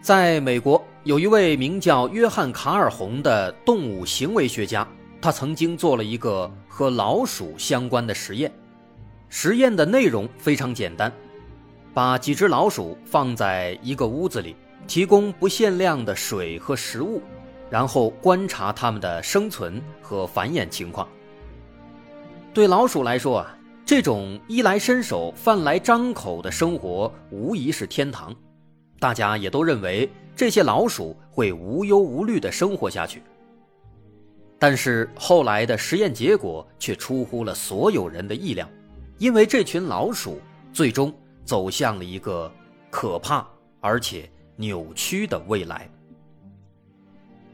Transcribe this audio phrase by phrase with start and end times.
[0.00, 4.86] 在美国，有一位名叫约翰·卡尔洪的动物行为学家，
[5.20, 8.50] 他曾经做了一个和老鼠相关的实验。
[9.28, 11.12] 实验的内容非常简单，
[11.92, 14.56] 把几只老鼠放在一个屋子里，
[14.86, 17.20] 提供不限量的水和食物，
[17.68, 21.06] 然后观察它们的生存和繁衍情况。
[22.54, 28.34] 对老鼠来说啊，这种衣来伸手、饭来张口的生活无疑是天堂。
[29.00, 33.22] 大家也都认为这些老鼠会无忧无虑地生活下去，
[34.58, 38.68] 但是后来的实验结果却出乎了所有人的意料，
[39.16, 40.38] 因为这群老鼠
[40.70, 41.12] 最终
[41.44, 42.52] 走向了一个
[42.90, 43.44] 可怕
[43.80, 45.90] 而且扭曲的未来。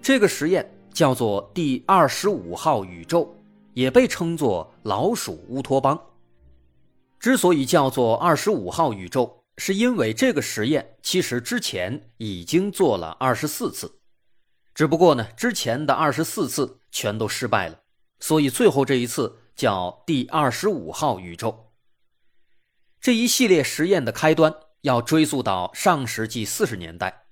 [0.03, 3.33] 这个实验叫做第二十五号宇宙，
[3.73, 5.99] 也被称作老鼠乌托邦。
[7.21, 14.01] 之所以叫做二十五号宇宙，是因为这个实验其实之前已经做了二十四次，
[14.75, 17.81] 只不过呢，之前的二十四次全都失败了，
[18.21, 21.73] 所以最后这一次叫第二十五号宇宙。
[23.01, 27.27] 这一系列实验的开端要追溯到上世纪四十年代，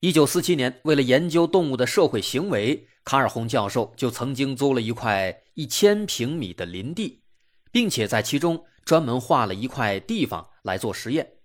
[0.00, 7.22] 一九四七年，为了研究动物的社会行为，卡尔洪教授就曾经租了一块一千平米的林地，
[7.70, 10.46] 并且在其中专门画了一块地方。
[10.62, 11.38] 来做实验，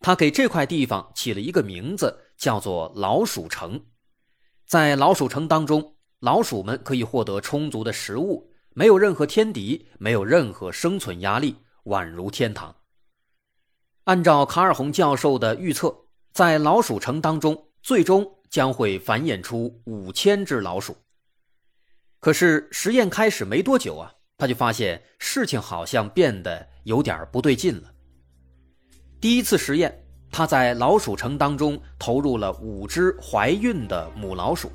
[0.00, 3.86] 他给这块地方起了一个名字，叫做“老鼠城”。
[4.66, 12.74] 在老鼠城当中，老鼠们可以获得充足的食物，没有任何天敌，没有任何生存压力，宛如天堂。
[14.06, 20.96] 按照卡尔洪教授的预测，在老鼠城当中，最终将会繁衍出五千只老鼠。
[22.18, 27.92] 可是实验开始没多久啊，他就发现事情好像变得有点不对劲了。
[29.20, 34.72] 第一次实验，他在老鼠城当中投入了五只怀孕的母老鼠，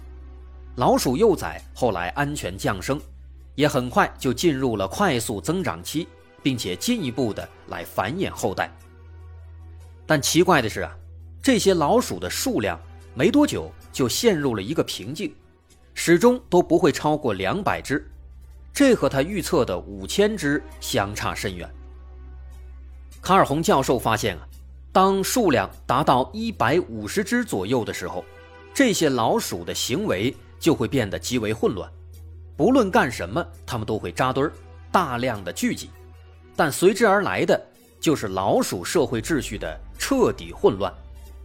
[0.75, 3.01] 老鼠幼崽后来安全降生，
[3.55, 6.07] 也很快就进入了快速增长期，
[6.41, 8.71] 并且进一步的来繁衍后代。
[10.05, 10.95] 但奇怪的是啊，
[11.41, 12.79] 这些老鼠的数量
[13.13, 15.35] 没多久就陷入了一个瓶颈，
[15.93, 18.09] 始终都不会超过两百只，
[18.77, 21.67] 这和他预测的五千只相差甚远。
[23.23, 24.47] 卡尔洪教授发现啊，
[24.91, 28.23] 当数量达到一百五十只左右的时候，
[28.75, 31.91] 这些老鼠的行为就会变得极为混乱。
[32.55, 34.53] 不论干什么，它们都会扎堆儿，
[34.91, 35.89] 大量的聚集。
[36.55, 37.59] 但随之而来的
[37.99, 40.93] 就是老鼠社会秩序的彻底混乱。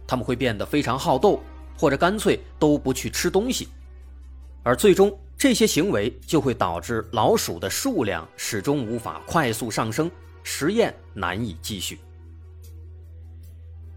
[0.05, 1.41] 它们会变得非常好斗，
[1.79, 3.69] 或者干脆都不去吃东西。
[4.61, 5.11] 而最终，
[5.43, 10.09] 这些行为就会导致老鼠的数量始终无法快速上升。
[10.41, 11.99] 实验难以继续。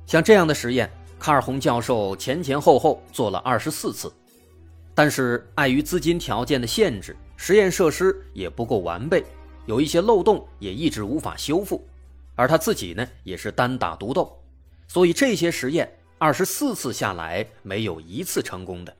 [0.06, 0.90] 像这样的实验，
[1.20, 4.12] 卡尔洪教授前前后后做了二十四次，
[4.92, 9.24] 但是碍于资金条件的限制，实验设施也不够完备，
[9.66, 11.86] 有一些漏洞也一直无法修复，
[12.34, 14.36] 而他自己呢也是单打独斗，
[14.88, 18.92] 所以这些实验二十四次下来没有一次成功的。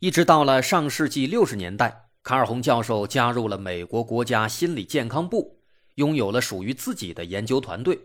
[0.00, 5.56] 一直到了上世纪六十年代，卡尔洪教授加入了美国国家心理健康部。
[5.94, 7.98] 拥有了属于自己的研究团队，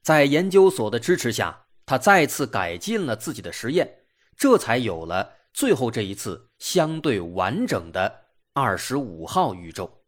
[0.00, 4.02] 在研究所的支持下，他再次改进了自己的实验，
[4.36, 10.04] 这才有了最后这一次相对完整的二十五号宇宙。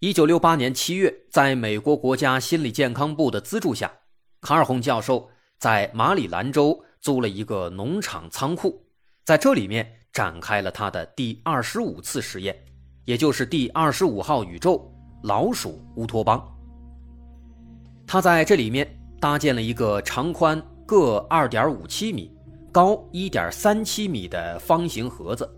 [0.00, 3.90] 一九六八年七月，在美国国家心理健康部的资助下，
[4.42, 8.89] 卡尔洪教授在马里兰州租了一个农场仓库，
[9.30, 12.52] 在这里面展开了他的第二十五次实验，
[13.04, 14.92] 也就是第二十五号宇宙。
[15.22, 16.44] 老鼠乌托邦。
[18.08, 18.84] 他在这里面
[19.20, 22.36] 搭建了一个长宽各二点五七米、
[22.72, 25.48] 高一点三七米的方形盒子，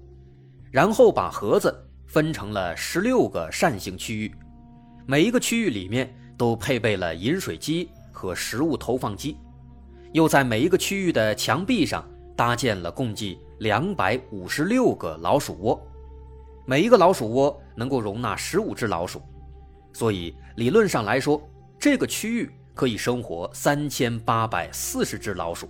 [0.70, 1.74] 然后把盒子
[2.06, 4.34] 分成了十六个扇形区域，
[5.06, 9.38] 每一个区域里面都配备了饮水机和食物投放机，
[10.12, 15.80] 又在每一个区域的墙壁上搭建了共计两百五十六个老鼠窝，
[16.66, 19.22] 每一个老鼠窝能够容纳十五只老鼠。
[19.92, 21.40] 所以理论上来说，
[21.78, 25.68] 这个区域可以生活三千八百四十只老鼠。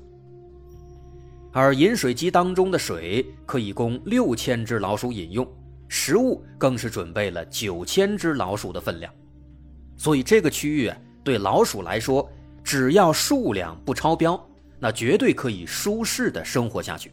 [1.52, 5.46] 而饮水机当中的水可以供六千只老鼠饮用，
[5.86, 9.12] 食物更是准备了九千只老鼠的分量。
[9.98, 10.90] 所以这个区域
[11.22, 12.26] 对老鼠来说，
[12.64, 14.48] 只要数量不超标，
[14.78, 17.12] 那绝对可以舒适的生活下去。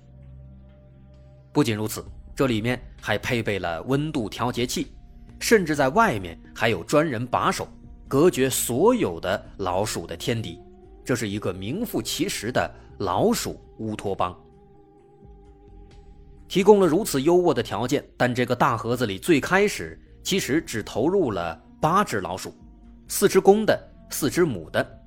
[1.59, 4.95] 不仅如此，这里面还配备了温度调节器，
[5.41, 7.67] 甚至在外面还有专人把守，
[8.07, 10.57] 隔绝所有的老鼠的天敌。
[11.03, 14.33] 这是一个名副其实的老鼠乌托邦。
[16.47, 22.55] 提供了如此优渥的条件，但这个大盒子里最开始其实只投入了八只老鼠，
[23.09, 23.77] 四只公的，
[24.11, 25.01] 四只母的，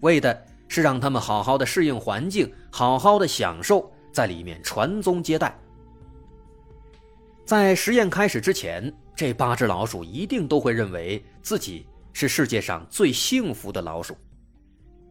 [0.00, 5.54] 为的是让他们好好的适应环境，好好的享受在里面传宗接代。
[7.50, 14.16] 在实验开始之前，这八只老鼠一定都会认为自己是世界上最幸福的老鼠。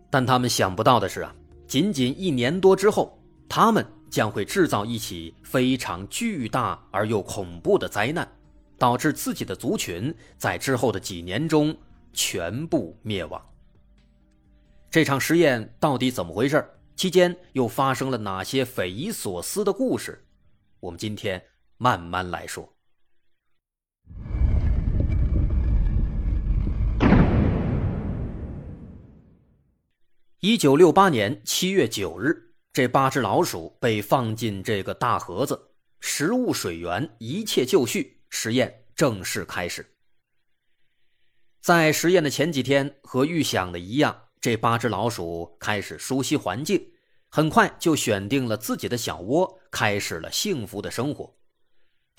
[0.09, 1.35] 但他们想不到的是啊，
[1.67, 8.25] 仅仅一年多之后，他们将会制造一起非常巨大而又恐怖的灾难，
[8.77, 11.75] 导致自己的族群在之后的几年中
[12.13, 13.45] 全部灭亡。
[14.89, 16.65] 这场实验到底怎么回事？
[16.95, 20.23] 期间又发生了哪些匪夷所思的故事？
[20.79, 21.43] 我们今天
[21.81, 22.71] 慢慢来说。
[30.41, 35.71] 一九六八年七月九日，这八只老鼠被放进这个大盒子，
[36.01, 39.85] 食物、水源一切就绪，实验正式开始。
[41.61, 46.91] 在实验的前几天，和预想的一样，这八只老鼠开始熟悉环境，
[47.29, 51.38] 很快就选定了自己的小窝，开始了幸福的生活。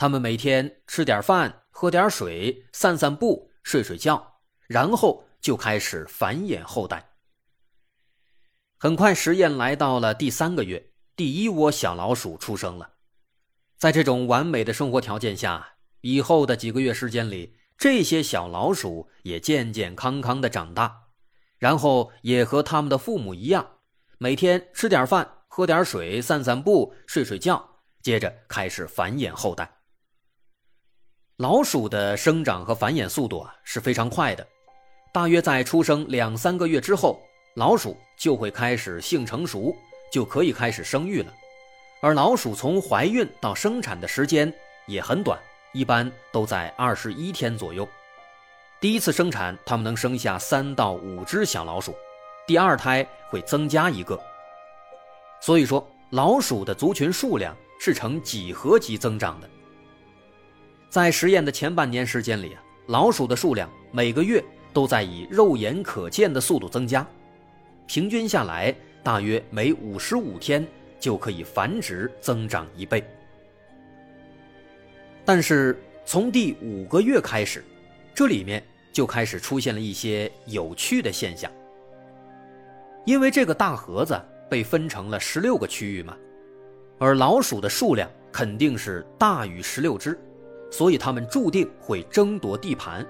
[0.01, 7.11] 他们每天吃点饭，喝点水，散散步，睡睡觉，然后就开始繁衍后代。
[8.79, 12.93] 很快，实验来到了第三个月，第一窝小老鼠出生了。
[13.77, 21.09] 在这种完美的生活条件下，以后的几个月时间里，这些小老鼠也健健康康的长大，
[21.59, 23.73] 然后也和他们的父母一样，
[24.17, 29.77] 每天吃点饭，喝点水，散散步，睡睡觉，接着开始繁衍后代。
[31.41, 34.47] 老鼠的生长和繁衍速度啊是非常快的，
[35.11, 37.19] 大约在出生两三个月之后。
[37.55, 39.75] 老鼠就会开始性成熟，
[40.13, 41.33] 就可以开始生育了。
[42.03, 44.53] 而老鼠从怀孕到生产的时间
[44.87, 45.41] 也很短，
[45.73, 47.89] 一般都在二十一天左右。
[48.79, 51.97] 第一次生产，它们能生下三到五只小老鼠，
[52.47, 54.21] 第二胎会增加一个。
[55.41, 59.49] 所以说，老鼠的族群数量是呈几何级增长的。
[60.91, 64.43] 在实验的前半年时间里啊，老鼠的数量每个月
[64.73, 67.07] 都在以肉眼可见的速度增加。
[67.87, 70.67] 平均下来，大约每五十五天
[70.99, 73.05] 就可以繁殖增长一倍。
[75.25, 77.65] 但是从第五个月开始，
[78.13, 78.61] 这里面
[78.93, 81.49] 就开始出现了一些有趣的现象。
[83.05, 86.17] 因为这个大盒子被分成了十六个区域嘛，
[86.99, 90.19] 而老鼠的数量肯定是大于十六只，
[90.71, 93.07] 所以它们注定会争夺地盘。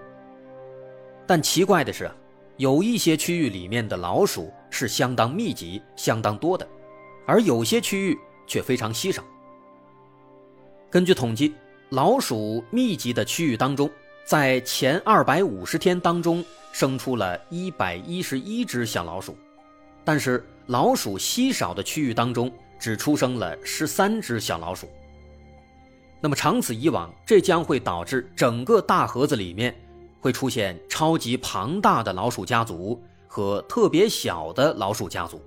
[1.26, 2.10] 但奇怪的是。
[2.56, 6.68] 有一些区域里面的老鼠是相当密集、相当多的，
[7.26, 9.24] 而有些区域却非常稀少。
[10.90, 11.54] 根据统计，
[11.88, 13.90] 老鼠密集的区域当中，
[14.26, 19.34] 在前二百五十天当中生出了一百一十一只小老鼠，
[20.04, 24.86] 但是老鼠稀少的区域当中只出生了十三只小老鼠。
[26.20, 29.74] 那么长此以往，这将会导致整个大盒子里面。
[30.22, 35.40] 会出现超级庞大的老鼠家族和特别小的老鼠家族。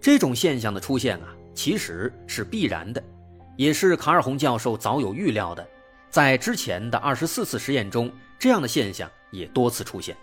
[0.00, 3.00] 这种现象的出现啊，其实是必然的，
[3.56, 5.64] 也是卡尔洪教授早有预料的。
[6.10, 8.10] 在之前的二十四次实验中，
[8.40, 10.16] 这样的现象也多次出现。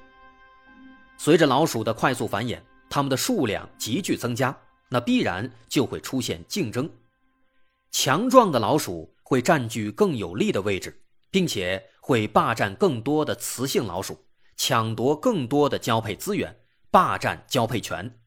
[1.18, 2.60] 随着老鼠的快速繁衍，
[2.90, 4.54] 它们的数量急剧增加，
[4.90, 6.90] 那必然就会出现竞争。
[7.94, 11.00] 强壮的老鼠会占据更有利的位置。
[11.34, 14.24] 并且会霸占更多的雌性老鼠，
[14.56, 16.56] 抢夺更多的交配资源，
[16.92, 18.20] 霸占交配权。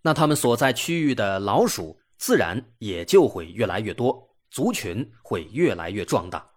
[0.00, 6.52] 那他们所在区域的老鼠自然也就会越来越多，族群会越来越壮大。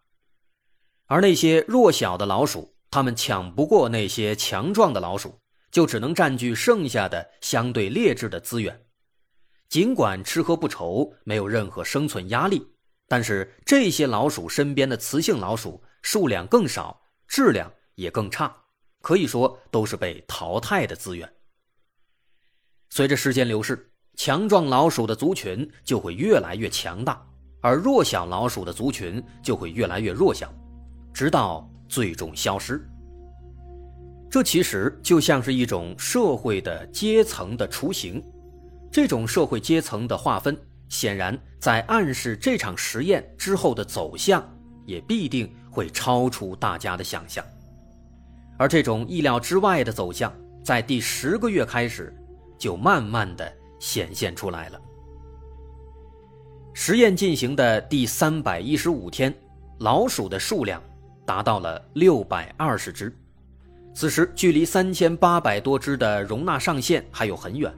[1.07, 5.37] 而那些弱小的老鼠，他们抢不过那些强壮的老鼠，
[5.69, 8.86] 就只能占据剩下的相对劣质的资源。
[9.69, 12.65] 尽管吃喝不愁，没有任何生存压力。
[13.07, 18.53] 但是这些老鼠身边的雌性老鼠数量更少，质量也更差，
[19.01, 21.29] 可以说都是被淘汰的资源。
[22.89, 27.25] 随着时间流逝，强壮老鼠的族群就会越来越强大，
[27.61, 30.53] 而弱小老鼠的族群就会越来越弱小，
[31.13, 32.85] 直到最终消失。
[34.29, 38.21] 这其实就像是一种社会的阶层的雏形，
[38.91, 40.57] 这种社会阶层的划分，
[40.89, 44.43] 显然在暗示这场实验之后的走向，
[44.85, 47.43] 也必定会超出大家的想象。
[48.57, 52.15] 而这种意料之外的走向，在第十个月开始，
[52.57, 54.81] 就慢慢的显现出来了。
[56.73, 59.33] 实验进行的第三百一十五天，
[59.79, 60.81] 老鼠的数量
[61.25, 63.15] 达到了六百二十只。
[63.93, 67.73] 此时距离三千八百多只的容纳上限还有很远，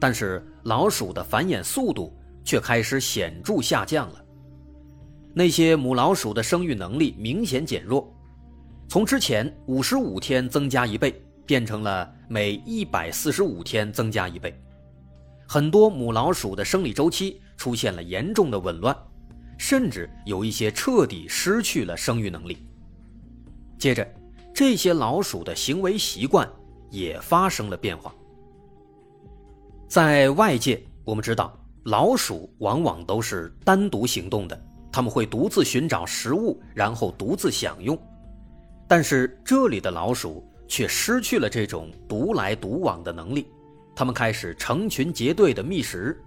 [0.00, 4.24] 但是老鼠的繁衍速度却开始显著下降了。
[5.34, 8.12] 那些母老鼠的生育能力明显减弱，
[8.88, 14.58] 从之前五十五天增加一倍，变成了每一百四十五天增加一倍。
[15.46, 18.96] 很多母老鼠的生理周期出现了严重的紊乱，
[19.58, 22.58] 甚至有一些彻底失去了生育能力。
[23.78, 24.06] 接着。
[24.54, 26.50] 这些老鼠的行为习惯
[26.90, 28.12] 也发生了变化。
[29.88, 37.98] 在外界，我们知道老鼠往往都是单独行动的，它们会独自寻找食物，然后独自享用。
[38.86, 43.46] 但是这里的老鼠却失去了这种独来独往的能力，
[43.96, 46.20] 它们开始成群结队的觅食，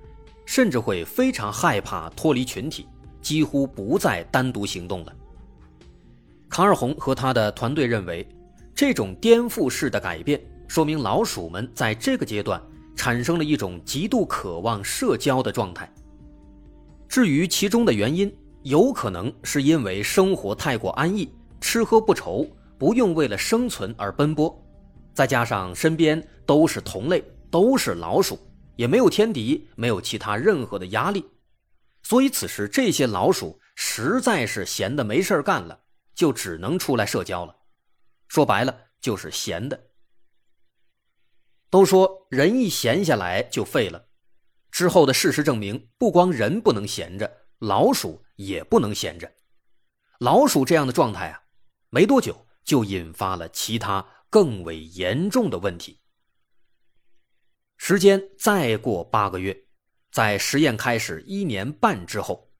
[0.44, 2.88] 甚至会非常害怕脱离群体，
[3.22, 5.13] 几乎不再单独行动了。
[6.50, 8.27] 卡尔洪和他的团队认为，
[8.74, 12.60] 这种颠覆式的改变说明老鼠们在这个阶段
[13.01, 15.91] 产生了一种极度渴望社交的状态。
[17.10, 18.31] 至于其中的原因，
[18.62, 21.27] 有可能是因为生活太过安逸，
[21.60, 24.55] 吃喝不愁，不用为了生存而奔波，
[25.15, 28.38] 再加上身边都是同类，都是老鼠，
[28.75, 31.25] 也没有天敌，没有其他任何的压力，
[32.03, 35.75] 所以此时这些老鼠实在是闲得没事干了。
[36.13, 37.55] 就只能出来社交了，
[38.27, 39.79] 说白了就是闲的。
[41.72, 44.06] 都说人一闲下来就废了，
[44.70, 49.32] 之后的事实证明，不光人不能闲着，老鼠也不能闲着。
[50.20, 51.42] 老鼠这样的状态啊，
[51.90, 56.00] 没多久就引发了其他更为严重的问题。
[57.78, 59.66] 时间再过八个月，
[60.12, 62.51] 在实验开始一年半之后，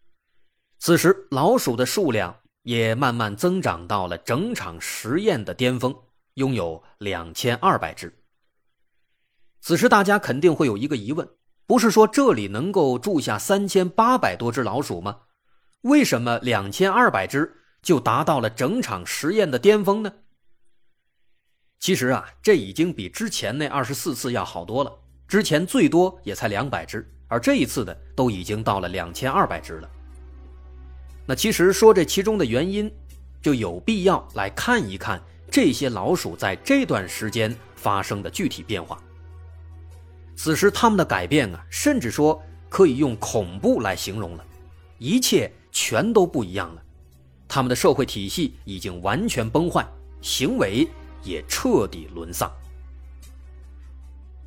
[0.80, 2.36] 此时老鼠的数量。
[2.63, 6.00] 也慢慢增长到了整场实验的巅峰，
[6.36, 8.21] 拥有两千二百只。
[9.62, 11.27] 此时大家肯定会有一个疑问：
[11.68, 15.20] 不是说这里能够住下三千八百多只老鼠吗？
[15.82, 20.12] 为什么两千二百只就达到了整场实验的巅峰呢？
[21.80, 24.91] 其实啊，这已经比之前那二十四次要好多了。
[25.27, 29.89] 之前最多也才两百只，而这一次的都已经到了两千二百只了。
[31.25, 32.91] 那其实说这其中的原因，
[33.41, 39.01] 就有必要来看一看这些老鼠在这段时间发生的具体变化。
[40.43, 44.43] 此时他们的改变啊，甚至说可以用恐怖来形容了，
[44.98, 46.81] 一切全都不一样了。
[47.48, 49.88] 他们的社会体系已经完全崩坏，
[50.19, 50.88] 行为
[51.21, 52.51] 也彻底沦丧。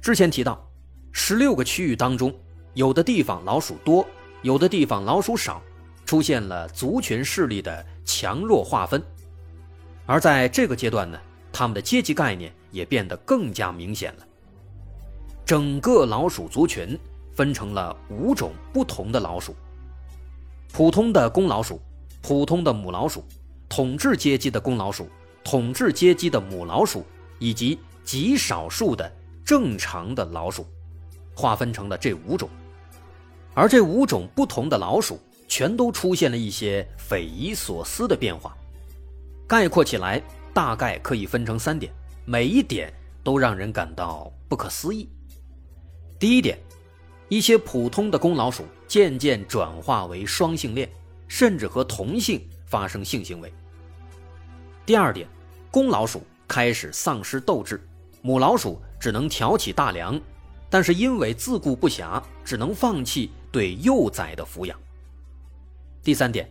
[0.00, 0.68] 之前提到，
[1.12, 2.34] 十六个区域当中，
[2.72, 4.04] 有的地方老鼠多，
[4.42, 5.62] 有的地方老鼠少。
[6.04, 9.00] 出现了族群势力的强弱划分，
[10.06, 11.20] 而在这个阶段呢，
[11.52, 14.26] 他们的阶级概念也变得更加明显了。
[15.44, 16.98] 整个老鼠族群
[17.34, 19.54] 分成了五种不同的老鼠：
[20.72, 21.80] 普通的公老鼠、
[22.22, 23.24] 普通的母老鼠、
[23.68, 25.08] 统治阶级的公老鼠、
[25.42, 27.04] 统治阶级的母老鼠，
[27.38, 29.10] 以及极少数的
[29.44, 30.66] 正常的老鼠，
[31.34, 32.48] 划分成了这五种。
[33.52, 35.20] 而这五种不同的老鼠。
[35.46, 38.56] 全都出现了一些匪夷所思的变化，
[39.46, 40.20] 概括起来
[40.54, 41.92] 大概可以分成三点，
[42.24, 45.08] 每一点都让人感到不可思议。
[46.25, 46.59] 第一点，
[47.28, 50.90] 一些普通的公老鼠渐渐转化为双性恋，
[51.28, 53.52] 甚至和同性发生性行为。
[54.87, 55.28] 第二点，
[55.71, 57.87] 公老鼠开始丧失斗志，
[58.23, 60.19] 母老鼠只能挑起大梁，
[60.71, 64.81] 但是因为自顾不暇，只能放弃对幼崽的抚养。
[66.02, 66.50] 第三点，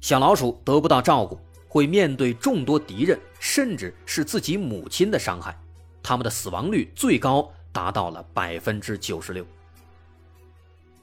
[0.00, 5.56] 小老鼠得不到照顾，会面对众多敌人，甚至是自己母亲的伤害，
[6.02, 9.44] 它们的死亡率最高达到了百分之九十六。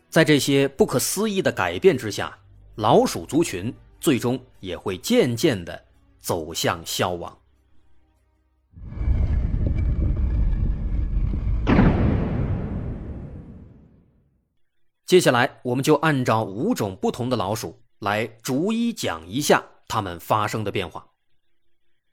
[0.10, 2.36] 在这些不可思议的改变之下，
[2.76, 5.86] 老鼠族群最终也会渐渐的
[6.20, 7.38] 走向消亡。
[15.06, 21.06] 接下来，我们就按照五种不同的老鼠来逐一讲一下它们发生的变化。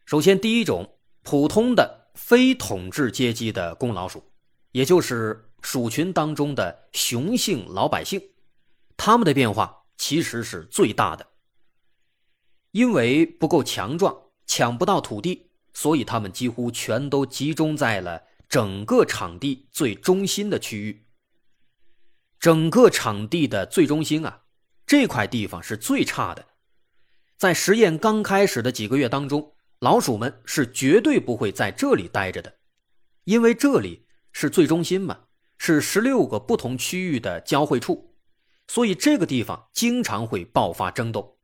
[0.04, 4.24] 首先，第一种普通的非统治阶级的公老鼠，
[4.72, 8.20] 也就是鼠群当中的雄性老百姓，
[8.96, 11.26] 他们的变化其实是最大的。
[12.72, 21.06] 因为不够强壮，抢不到土地，所以他们几乎全都集中在了整个场地最中心的区域。
[22.38, 24.42] 整个场地的最中心啊，
[24.86, 26.46] 这块地方是最差的。
[27.36, 29.54] 在实验刚开始的几个月当中。
[29.80, 32.52] 老鼠们是绝对不会在这里待着的，
[33.22, 35.18] 因为这里是最中心嘛，
[35.58, 38.14] 是十六个不同区域的交汇处，
[38.68, 41.38] 所以这个地方经常会爆发争斗。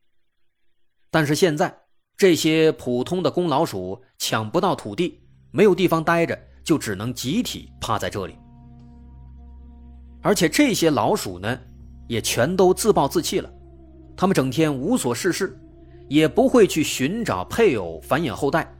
[1.11, 1.77] 但是现在
[2.17, 8.37] 这些普通的公老鼠抢不到土地，没有地方待着，就只能集体趴在这里。
[10.23, 11.61] 而且这些老鼠呢，
[12.09, 13.53] 也全都自暴自弃了，
[14.17, 15.59] 他们整天无所事事。
[16.07, 18.71] 也不会去寻找配偶繁衍后代，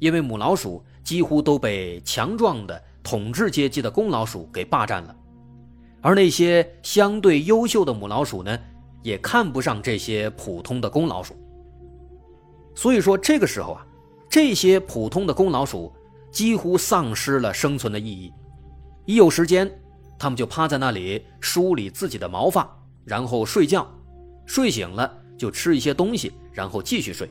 [0.00, 5.14] 因为母老鼠几乎都被强壮的统治阶级的公老鼠给霸占了，
[6.00, 8.58] 而那些相对优秀的母老鼠呢，
[9.02, 11.36] 也看不上这些普通的公老鼠。
[12.74, 13.86] 所以说，这个时候啊，
[14.28, 15.92] 这些普通的公老鼠
[16.32, 18.32] 几乎丧失了生存的意义。
[19.04, 19.70] 一有时间，
[20.18, 22.68] 它们就趴在那里梳理自己的毛发，
[23.04, 23.86] 然后睡觉，
[24.46, 25.20] 睡醒了。
[25.36, 27.28] 就吃一些东西，然后继续睡，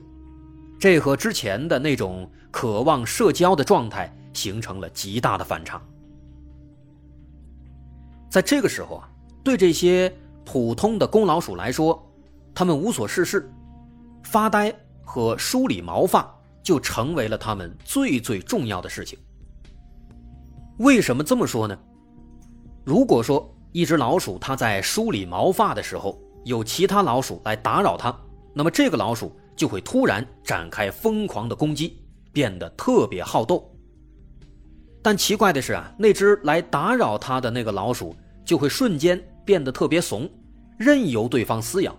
[0.78, 5.82] 这和之前的那种渴望社交的状态形成了极大的反差。
[8.30, 9.10] 在这个时候啊，
[9.44, 12.04] 对这些普通的公老鼠来说，
[12.54, 13.50] 他们无所事事，
[14.24, 16.30] 发呆和梳理毛发
[16.64, 19.20] 就成为了他们最最重要的事情。
[20.80, 21.78] 为什么这么说呢？
[22.84, 28.14] 如果说一只老鼠它在梳理毛发的时候，有其他老鼠来打扰它，
[28.54, 33.73] 那么这个老鼠就会突然展开疯狂的攻击，变得特别好斗。
[35.04, 40.28] 但奇怪的是啊，那只来打扰它的那个老鼠就会瞬间变得特别怂，
[40.78, 41.94] 任由对方撕咬，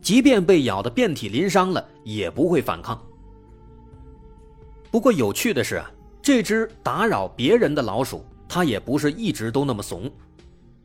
[0.00, 2.96] 即便被咬得遍体鳞伤了，也不会反抗。
[4.90, 5.90] 不过有趣的是啊，
[6.22, 10.08] 这只打扰别人的老鼠，它也不是一直都那么怂。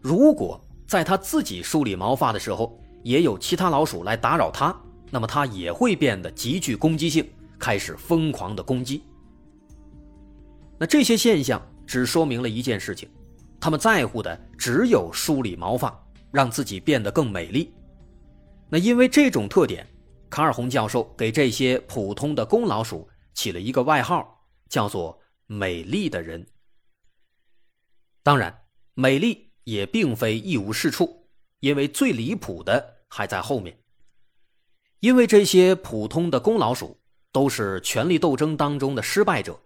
[0.02, 4.76] 如果在它自己梳理毛发的时候，也有其他老鼠来打扰它，
[5.12, 7.24] 那么它也会变得极具攻击性，
[7.60, 9.04] 开始疯狂的攻击。
[10.80, 13.10] 那这些现象只说明了一件事情：
[13.60, 15.94] 他们在乎的只有梳理毛发，
[16.32, 17.74] 让自己变得更美丽。
[18.70, 19.86] 那因为这种特点，
[20.30, 26.48] 卡尔洪教授给这些普通的公老鼠起了一个外号，叫做“美丽的人”。
[28.24, 28.62] 当然，
[28.94, 31.18] 美丽也并非一无是处。
[31.60, 33.78] 因为最离谱的还在后面。
[35.02, 36.98] 因为这些普通的公老鼠
[37.34, 39.60] 都是权力斗争当中的失败者，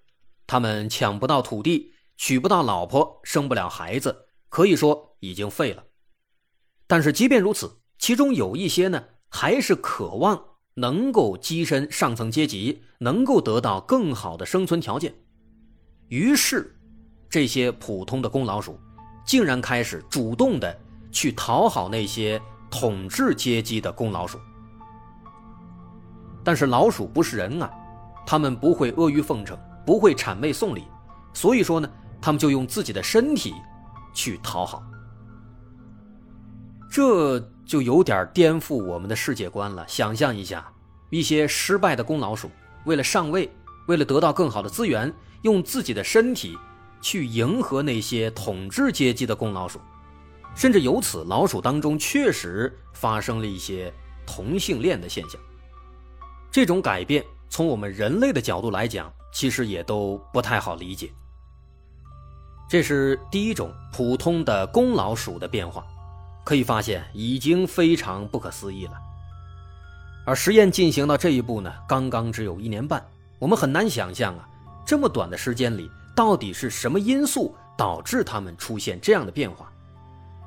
[0.46, 5.84] 他们抢不到土地，娶不到老婆，生不了孩子，可以说已经废了。
[6.88, 10.44] 但是即便如此，其中有一些呢，还是渴望
[10.76, 15.14] 能够跻身上层阶级，能够得到更好的生存条件。
[16.08, 16.80] 于是，
[17.30, 18.80] 这些普通的公老鼠
[19.26, 20.80] 竟然开始主动的。
[21.14, 24.40] 去讨好那些统治阶级的公老鼠，
[26.44, 27.72] 但是老鼠不是人啊，
[28.26, 30.84] 他们不会阿谀奉承，不会谄媚送礼，
[31.34, 31.90] 所以说呢，
[32.22, 33.54] 他们就用自己的身体
[34.14, 34.84] 去讨好，
[36.90, 39.86] 这就有点颠覆我们的世界观了。
[39.88, 40.72] 想象一下，
[41.10, 42.50] 一些失败的公老鼠
[42.86, 43.50] 为了上位，
[43.88, 46.58] 为了得到更好的资源，用自己的身体
[47.02, 49.80] 去迎合那些统治阶级的公老鼠。
[50.56, 53.92] 甚至由此，老鼠当中确实发生了一些
[54.26, 55.42] 同性恋的现象。
[56.52, 61.12] 这种改变从我们人类的角度来讲，其实也都不太好理解。
[62.70, 65.86] 这是第一种普通的公老鼠的变化，
[66.46, 68.94] 可以发现已经非常不可思议了。
[70.26, 73.06] 而实验进行到这一步呢，刚刚只有一年半，
[73.38, 74.48] 我们很难想象啊，
[74.86, 79.70] 这么短的时间里，到底是什么因素导致它们出现这样的变化？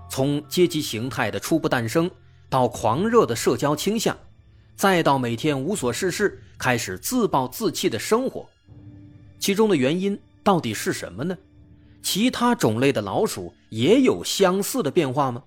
[0.09, 2.11] 从阶级形态的初步诞生，
[2.49, 4.17] 到狂热的社交倾向，
[4.75, 8.49] 再到每天无所事事、开始自暴自弃的生活，
[9.39, 11.37] 其中的原因到底是什么呢？
[12.03, 15.43] 其他种类的老鼠也有相似的变化吗？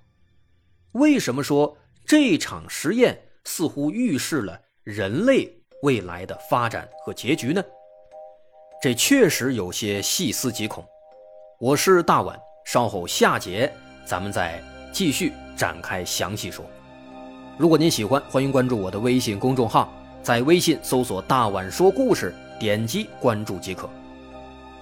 [0.94, 5.50] 为什么说这场实验似乎预示了人类
[5.84, 7.64] 未来的发展和结局呢？
[8.82, 10.86] 这确实有些细思极恐。
[11.60, 13.72] 我是大碗，稍后下节。
[14.06, 16.66] 咱们再继续展开详细说。
[17.58, 23.90] 如果您喜欢，欢迎关注我的微信公众号，在微信搜索“大碗说故事”，点击关注即可。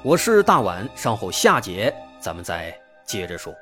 [0.01, 3.53] 我是大碗，稍后下节咱们再接着说。